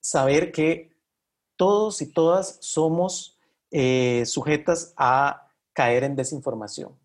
[0.00, 0.92] saber que
[1.56, 3.38] todos y todas somos
[3.70, 6.98] eh, sujetas a caer en desinformación.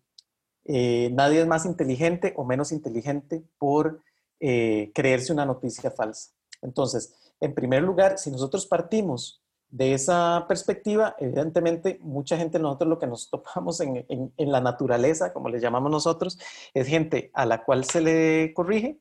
[0.64, 4.02] Eh, nadie es más inteligente o menos inteligente por
[4.40, 6.32] eh, creerse una noticia falsa.
[6.60, 12.98] Entonces, en primer lugar, si nosotros partimos de esa perspectiva, evidentemente, mucha gente, nosotros lo
[12.98, 16.38] que nos topamos en, la naturaleza, como le llamamos nosotros,
[16.72, 18.98] es gente a la cual se le corrige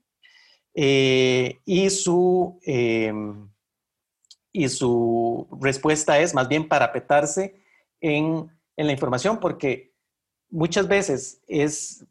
[0.73, 3.49] eh, y, su, em,
[4.51, 7.56] y su respuesta es más bien parapetarse
[8.01, 9.93] en, en la información, porque
[10.49, 12.06] muchas veces es,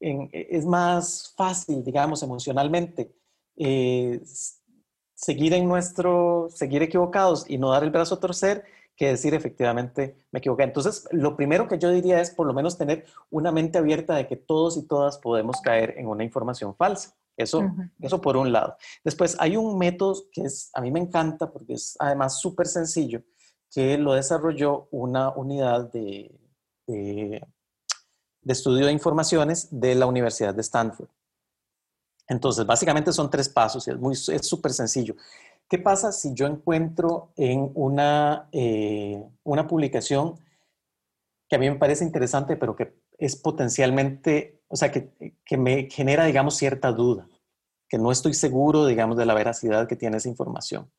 [0.00, 3.12] es más fácil, digamos, emocionalmente.
[3.56, 4.20] Eh,
[5.22, 8.64] seguir en nuestro, seguir equivocados y no dar el brazo a torcer
[8.96, 10.64] que decir efectivamente me equivoqué.
[10.64, 14.26] Entonces, lo primero que yo diría es por lo menos tener una mente abierta de
[14.26, 17.14] que todos y todas podemos caer en una información falsa.
[17.36, 17.62] Eso,
[18.00, 18.76] eso por un lado.
[19.04, 23.22] Después, hay un método que es, a mí me encanta porque es además súper sencillo,
[23.70, 26.36] que lo desarrolló una unidad de,
[26.86, 27.42] de,
[28.42, 31.08] de estudio de informaciones de la Universidad de Stanford.
[32.28, 35.14] Entonces, básicamente son tres pasos y es muy, es súper sencillo.
[35.68, 40.38] ¿Qué pasa si yo encuentro en una, eh, una publicación
[41.48, 45.12] que a mí me parece interesante, pero que es potencialmente, o sea, que,
[45.44, 47.28] que, me genera, digamos, cierta duda,
[47.88, 50.90] que no estoy seguro, digamos, de la veracidad que tiene esa información?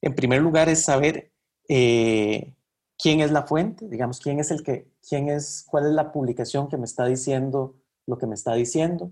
[0.00, 1.32] En primer lugar es saber
[1.68, 2.54] eh,
[2.98, 6.68] quién es la fuente, digamos, quién es el que, quién es, cuál es la publicación
[6.68, 9.10] que me está diciendo lo que me está diciendo.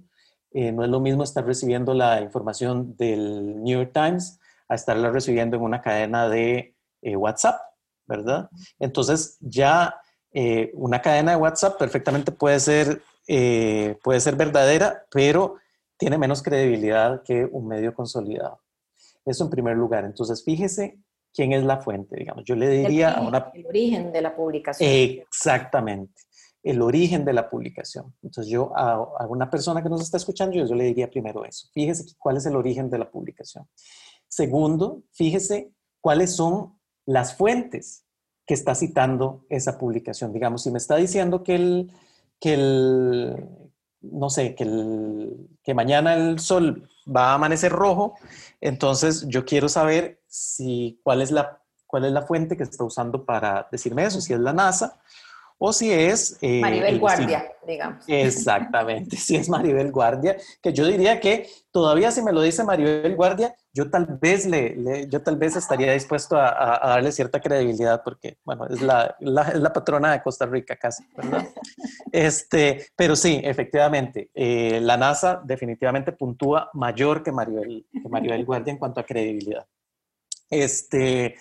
[0.54, 4.38] Eh, no es lo mismo estar recibiendo la información del New York Times
[4.68, 7.60] a estarla recibiendo en una cadena de eh, WhatsApp,
[8.06, 8.48] ¿verdad?
[8.78, 10.00] Entonces ya
[10.32, 13.02] eh, una cadena de WhatsApp perfectamente puede ser,
[14.02, 15.56] puede ser verdadera, pero
[15.96, 18.60] tiene menos credibilidad que un medio consolidado.
[19.24, 20.04] Eso en primer lugar.
[20.04, 20.98] Entonces, fíjese
[21.32, 22.44] quién es la fuente, digamos.
[22.44, 23.50] Yo le diría a una...
[23.54, 24.88] El origen de la publicación.
[24.88, 26.22] Exactamente,
[26.64, 28.14] el origen de la publicación.
[28.22, 31.68] Entonces, yo a, una persona que nos está escuchando, yo, le diría primero eso.
[31.74, 33.68] Fíjese cuál es el origen de la publicación.
[34.26, 38.06] Segundo, fíjese cuáles son las fuentes
[38.46, 40.32] que está citando esa publicación.
[40.32, 41.92] Digamos, si me está diciendo que el,
[42.40, 43.46] que el,
[44.00, 48.14] no sé, que, el, que mañana el sol va a amanecer rojo,
[48.62, 53.26] entonces yo quiero saber si, cuál, es la, cuál es la fuente que está usando
[53.26, 54.98] para decirme eso, si es la NASA
[55.58, 56.36] o si es...
[56.40, 58.04] Eh, Maribel Guardia, digamos.
[58.06, 63.14] Exactamente, si es Maribel Guardia, que yo diría que todavía si me lo dice Maribel
[63.16, 68.38] Guardia, yo tal vez, le, yo tal vez estaría dispuesto a, darle cierta credibilidad porque,
[68.44, 71.48] bueno, es la, la, patrona de Costa Rica casi, ¿verdad?
[72.12, 78.70] Este, pero sí, efectivamente, eh, la NASA definitivamente puntúa mayor que Maribel, que Maribel Guardia
[78.70, 79.66] en cuanto a credibilidad.
[80.48, 81.34] Este,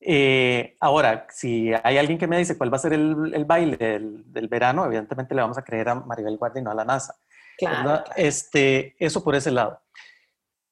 [0.00, 4.48] eh, ahora, si hay alguien que me dice cuál va a ser el, baile del,
[4.48, 7.16] verano, evidentemente le vamos a creer a Maribel Guardia y no a la NASA.
[7.56, 8.04] Claro.
[8.16, 9.80] Este, eso por ese lado.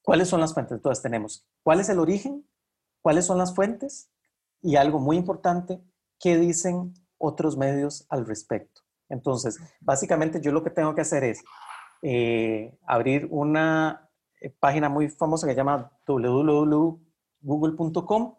[0.02, 0.76] ¿Cuáles son las fuentes?
[0.76, 2.48] Entonces tenemos, ¿cuál es el origen?
[3.02, 4.12] ¿Cuáles son las fuentes?
[4.62, 5.82] Y algo muy importante,
[6.20, 8.82] ¿qué dicen otros medios al respecto?
[9.08, 11.42] Entonces, básicamente yo lo que tengo que hacer es
[12.02, 14.08] eh, abrir una
[14.40, 18.34] eh, página muy famosa que se llama www.google.com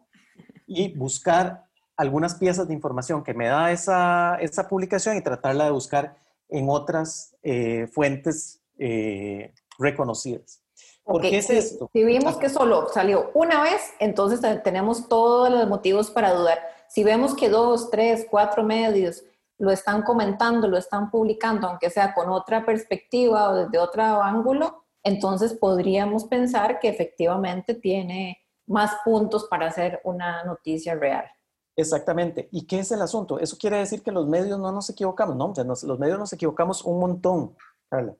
[0.68, 1.64] y buscar
[1.96, 6.16] algunas piezas de información que me da esa, esa publicación y tratarla de buscar
[6.48, 10.62] en otras eh, fuentes eh, reconocidas.
[11.02, 11.88] ¿Por qué es esto?
[11.92, 16.58] Si vimos que solo salió una vez, entonces tenemos todos los motivos para dudar.
[16.88, 19.24] Si vemos que dos, tres, cuatro medios
[19.56, 24.84] lo están comentando, lo están publicando, aunque sea con otra perspectiva o desde otro ángulo,
[25.02, 31.24] entonces podríamos pensar que efectivamente tiene más puntos para hacer una noticia real.
[31.76, 32.48] Exactamente.
[32.50, 33.38] ¿Y qué es el asunto?
[33.38, 35.52] Eso quiere decir que los medios no nos equivocamos, ¿no?
[35.64, 37.56] los medios nos equivocamos un montón,
[37.88, 38.14] Carla.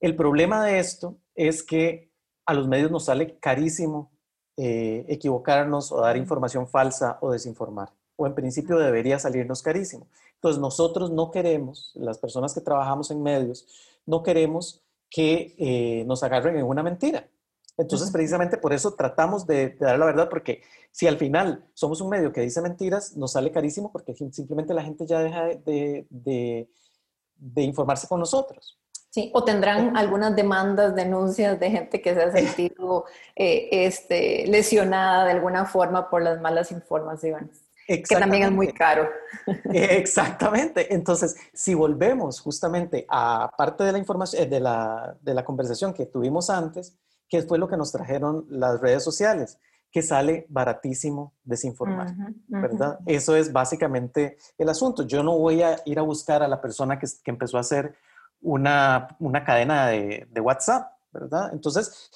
[0.00, 2.10] El problema de esto es que
[2.44, 4.10] a los medios nos sale carísimo
[4.56, 7.90] eh, equivocarnos o dar información falsa o desinformar.
[8.16, 10.08] O en principio debería salirnos carísimo.
[10.34, 13.66] Entonces nosotros no queremos, las personas que trabajamos en medios,
[14.04, 17.28] no queremos que eh, nos agarren en una mentira.
[17.76, 22.10] Entonces, precisamente por eso tratamos de, dar la verdad, porque si al final somos un
[22.10, 27.62] medio que dice mentiras, nos sale carísimo porque simplemente la gente ya deja de, de,
[27.62, 28.78] informarse con nosotros.
[29.10, 33.04] Sí, o tendrán algunas demandas, denuncias de gente que se ha sentido
[33.36, 37.62] eh, este, lesionada de alguna forma por las malas informaciones.
[37.86, 39.08] Que también es muy caro.
[39.72, 40.94] Exactamente.
[40.94, 45.92] Entonces, si volvemos justamente a parte de la información, eh, de la, de la conversación
[45.92, 46.96] que tuvimos antes,
[47.32, 49.58] ¿Qué fue lo que nos trajeron las redes sociales?
[49.90, 52.14] Que sale baratísimo desinformar,
[52.46, 52.98] ¿verdad?
[53.06, 55.04] Eso es básicamente el asunto.
[55.04, 57.94] Yo no voy a ir a buscar a la persona que, que empezó a hacer
[58.42, 61.48] una, una cadena de, de, WhatsApp, ¿verdad?
[61.54, 62.10] Entonces,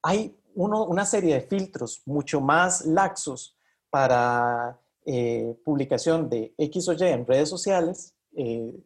[0.00, 3.58] hay uno, una serie de filtros mucho más laxos
[3.90, 8.78] para eh, publicación de X o Y en redes sociales, eh,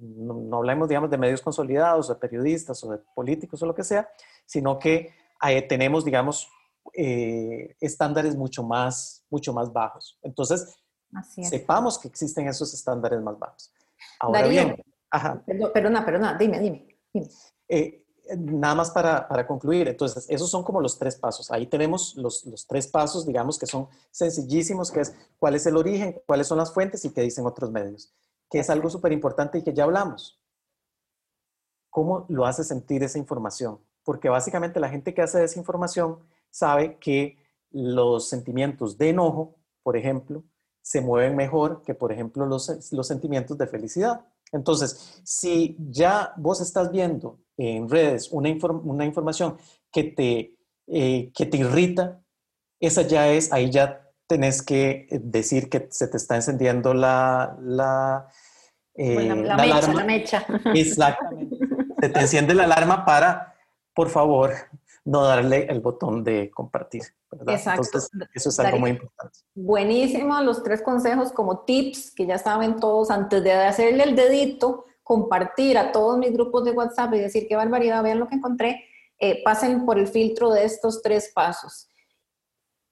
[0.00, 4.08] no, hablamos, digamos, de medios consolidados, de periodistas o de políticos o lo que sea,
[4.46, 5.12] sino que
[5.48, 6.48] eh, tenemos, digamos,
[6.92, 10.18] eh, estándares mucho más, mucho más bajos.
[10.22, 10.76] Entonces,
[11.42, 13.72] sepamos que existen esos estándares más bajos.
[14.20, 15.42] Ahora bien, ajá.
[15.72, 16.86] Perdona, perdona, dime, dime.
[17.68, 18.04] Eh,
[18.36, 21.50] nada más para, para, concluir, entonces, esos son como los tres pasos.
[21.50, 25.76] Ahí tenemos los, los, tres pasos, digamos, que son sencillísimos, que es cuál es el
[25.76, 28.12] origen, cuáles son las fuentes y qué dicen otros medios
[28.54, 30.40] que es algo súper importante y que ya hablamos.
[31.90, 33.80] ¿Cómo lo hace sentir esa información?
[34.04, 37.36] Porque básicamente la gente que hace desinformación sabe que
[37.72, 40.44] los sentimientos de enojo, por ejemplo,
[40.82, 44.24] se mueven mejor que, por ejemplo, los, los sentimientos de felicidad.
[44.52, 48.50] Entonces, si ya vos estás viendo en redes una,
[48.84, 49.56] una información
[49.90, 52.22] que te, eh, que te irrita,
[52.78, 58.28] esa ya es, ahí ya tenés que decir que se te está encendiendo la, la,
[58.94, 60.46] eh, la, mecha, la mecha.
[60.74, 61.56] Exactamente.
[62.00, 63.54] Se te enciende la alarma para,
[63.94, 64.52] por favor,
[65.04, 67.02] no darle el botón de compartir.
[67.46, 67.82] Exacto.
[67.84, 69.38] Entonces, eso es algo muy importante.
[69.54, 74.86] Buenísimo, los tres consejos como tips que ya saben todos antes de hacerle el dedito,
[75.02, 78.84] compartir a todos mis grupos de WhatsApp y decir qué barbaridad, vean lo que encontré,
[79.18, 81.88] eh, pasen por el filtro de estos tres pasos.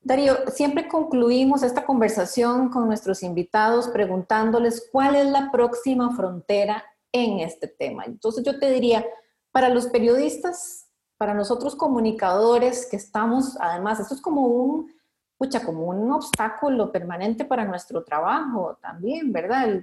[0.05, 7.39] Darío, siempre concluimos esta conversación con nuestros invitados preguntándoles cuál es la próxima frontera en
[7.39, 8.05] este tema.
[8.05, 9.07] Entonces yo te diría,
[9.53, 10.89] para los periodistas,
[11.19, 14.93] para nosotros comunicadores que estamos, además, esto es como un,
[15.39, 19.83] pucha, como un obstáculo permanente para nuestro trabajo también, ¿verdad?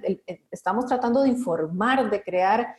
[0.50, 2.76] estamos tratando de informar, de crear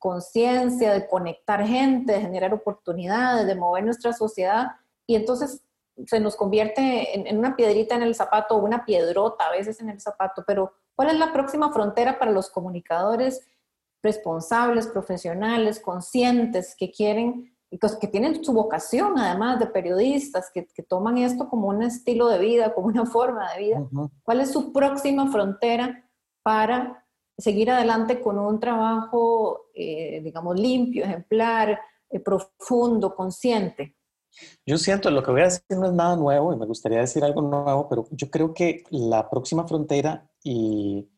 [0.00, 4.72] conciencia, de conectar gente, de generar oportunidades, de mover nuestra sociedad.
[5.06, 5.62] Y entonces
[6.06, 9.88] se nos convierte en, una piedrita en el zapato o una piedrota a veces en
[9.88, 13.46] el zapato, pero ¿cuál es la próxima frontera para los comunicadores
[14.02, 21.48] responsables, profesionales, conscientes, que quieren, que tienen su vocación además de periodistas, que, toman esto
[21.48, 23.88] como un estilo de vida, como una forma de vida?
[24.22, 26.08] ¿Cuál es su próxima frontera
[26.42, 31.78] para seguir adelante con un trabajo, eh, digamos, limpio, ejemplar,
[32.08, 33.96] eh, profundo, consciente?
[34.66, 37.24] Yo siento, lo que voy a decir no es nada nuevo y me gustaría decir
[37.24, 41.08] algo nuevo, pero yo creo que la próxima frontera y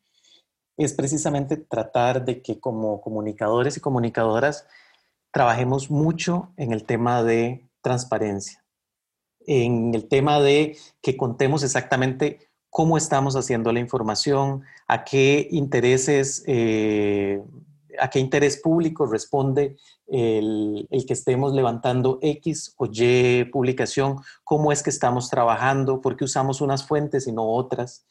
[0.77, 4.67] es precisamente tratar de que como comunicadores y comunicadoras
[5.31, 8.63] trabajemos mucho en el tema de transparencia,
[9.45, 16.43] en el tema de que contemos exactamente cómo estamos haciendo la información, a qué intereses
[16.47, 17.41] eh,
[17.99, 19.77] a qué interés público responde
[20.07, 26.25] el, que estemos levantando X o Y publicación, cómo es que estamos trabajando, por qué
[26.25, 28.05] usamos unas fuentes y no otras.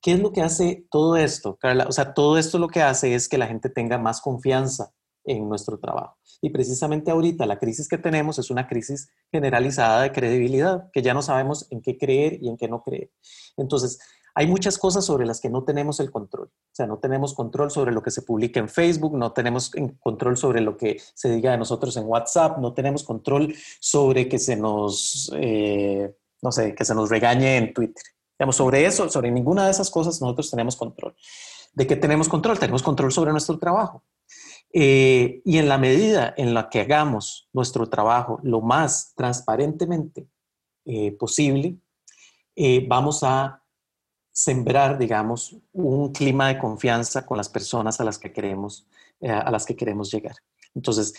[0.00, 1.86] ¿Qué es lo que hace todo esto, Carla?
[1.88, 4.92] O sea, todo esto lo que hace es que la gente tenga más confianza
[5.24, 6.16] en nuestro trabajo.
[6.40, 11.14] Y precisamente ahorita la crisis que tenemos es una crisis generalizada de credibilidad, que ya
[11.14, 13.10] no sabemos en qué creer y en qué no creer.
[13.56, 13.98] Entonces,
[14.38, 16.48] hay muchas cosas sobre las que no tenemos el control.
[16.48, 20.36] O sea, no tenemos control sobre lo que se publica en Facebook, no tenemos control
[20.36, 24.56] sobre lo que se diga de nosotros en WhatsApp, no tenemos control sobre que se
[24.56, 28.04] nos, eh, no sé, que se nos regañe en Twitter.
[28.38, 31.16] Digamos, sobre eso, sobre ninguna de esas cosas nosotros tenemos control.
[31.72, 32.58] ¿De qué tenemos control?
[32.58, 34.04] Tenemos control sobre nuestro trabajo.
[34.70, 40.28] Eh, y en la medida en la que hagamos nuestro trabajo lo más transparentemente
[40.84, 41.78] eh, posible,
[42.86, 43.62] vamos a
[44.36, 48.86] sembrar, digamos, un clima de confianza con las personas a las que queremos,
[49.18, 50.36] eh, a las que queremos llegar.
[50.74, 51.14] Entonces,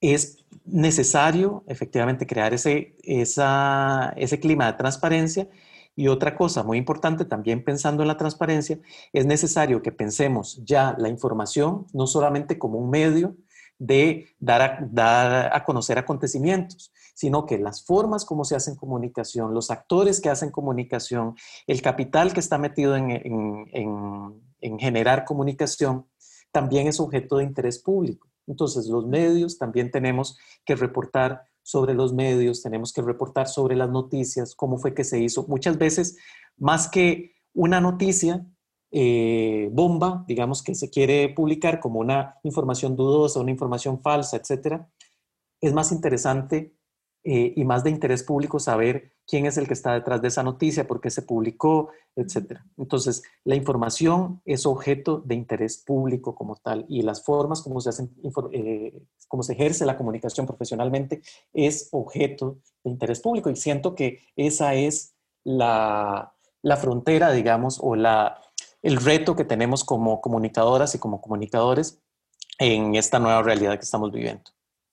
[0.00, 5.48] es necesario efectivamente crear ese, ese clima de transparencia.
[5.94, 8.80] Y otra cosa muy importante, también pensando en la transparencia,
[9.12, 13.36] es necesario que pensemos ya la información no solamente como un medio
[13.82, 19.54] de dar a, dar a conocer acontecimientos, sino que las formas como se hacen comunicación,
[19.54, 21.34] los actores que hacen comunicación,
[21.66, 23.18] el capital que está metido en,
[24.78, 26.06] generar comunicación,
[26.52, 28.28] también es objeto de interés público.
[28.46, 33.90] Entonces, los medios también tenemos que reportar sobre los medios, tenemos que reportar sobre las
[33.90, 35.44] noticias, cómo fue que se hizo.
[35.48, 36.18] Muchas veces,
[36.56, 38.46] más que una noticia,
[38.94, 44.86] eh, bomba, digamos que se quiere publicar como una información dudosa, una información falsa, etcétera,
[45.62, 46.74] es más interesante
[47.24, 50.42] eh, y más de interés público saber quién es el que está detrás de esa
[50.42, 52.66] noticia, por qué se publicó, etcétera.
[52.76, 57.90] Entonces, la información es objeto de interés público como tal y las formas como se
[57.90, 58.14] hacen,
[58.52, 61.22] eh, como se ejerce la comunicación profesionalmente
[61.54, 65.14] es objeto de interés público y siento que esa es
[65.44, 68.42] la, la frontera, digamos, o la,
[68.82, 72.00] el reto que tenemos como comunicadoras y como comunicadores
[72.58, 74.50] en esta nueva realidad que estamos viviendo.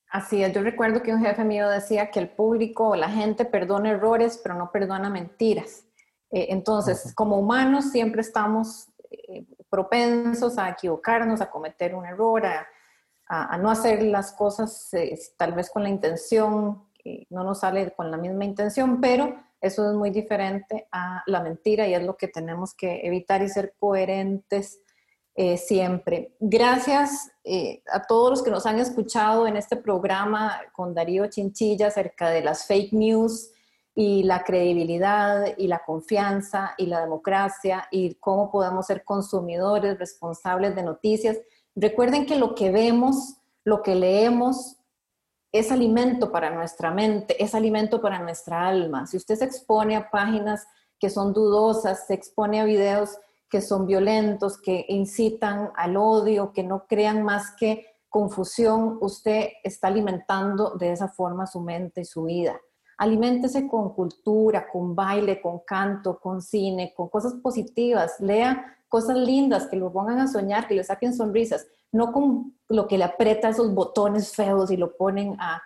[0.09, 3.45] Así es, yo recuerdo que un jefe mío decía que el público o la gente
[3.45, 5.83] perdona errores, pero no perdona mentiras.
[6.31, 12.67] Eh, entonces, como humanos siempre estamos eh, propensos a equivocarnos, a cometer un error, a,
[13.59, 16.83] no hacer las cosas eh, tal vez con la intención,
[17.29, 21.87] no nos sale con la misma intención, pero eso es muy diferente a la mentira
[21.87, 24.81] y es lo que tenemos que evitar y ser coherentes
[25.35, 26.35] eh, siempre.
[26.39, 31.87] Gracias eh, a todos los que nos han escuchado en este programa con Darío Chinchilla
[31.87, 33.51] acerca de las fake news
[33.95, 40.75] y la credibilidad y la confianza y la democracia y cómo podemos ser consumidores responsables
[40.75, 41.37] de noticias.
[41.75, 44.78] Recuerden que lo que vemos, lo que leemos,
[45.51, 49.07] es alimento para nuestra mente, es alimento para nuestra alma.
[49.07, 50.67] Si usted se expone a páginas
[50.99, 53.17] que son dudosas, se expone a videos
[53.49, 59.87] que son violentos, que incitan al odio, que no crean más que confusión, usted está
[59.87, 62.59] alimentando de esa forma su mente y su vida.
[62.97, 68.19] Aliméntese con cultura, con baile, con canto, con cine, con cosas positivas.
[68.19, 72.87] Lea cosas lindas que lo pongan a soñar, que le saquen sonrisas no con lo
[72.87, 75.61] que le aprieta esos botones feos y lo ponen a,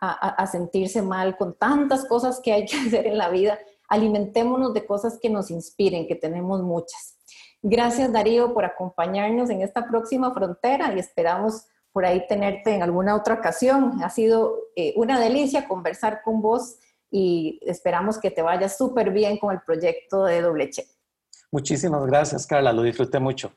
[0.00, 3.58] a, sentirse mal con tantas cosas que hay que hacer en la vida.
[3.88, 7.16] Alimentémonos de cosas que nos inspiren, que tenemos muchas.
[7.62, 13.16] Gracias Darío por acompañarnos en esta próxima frontera y esperamos por ahí tenerte en alguna
[13.16, 14.02] otra ocasión.
[14.02, 16.76] Ha sido eh, una delicia conversar con vos
[17.10, 20.97] y esperamos que te vaya súper bien con el proyecto de Doble Check.
[21.50, 23.52] Muchísimas gracias, Carla, lo disfruté mucho.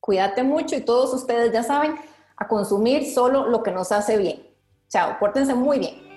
[0.00, 1.94] Cuídate mucho y todos ustedes ya saben,
[2.36, 4.46] a consumir solo lo que nos hace bien.
[4.88, 6.10] Chao, pórtense muy bien.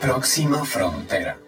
[0.00, 1.38] Próxima frontera.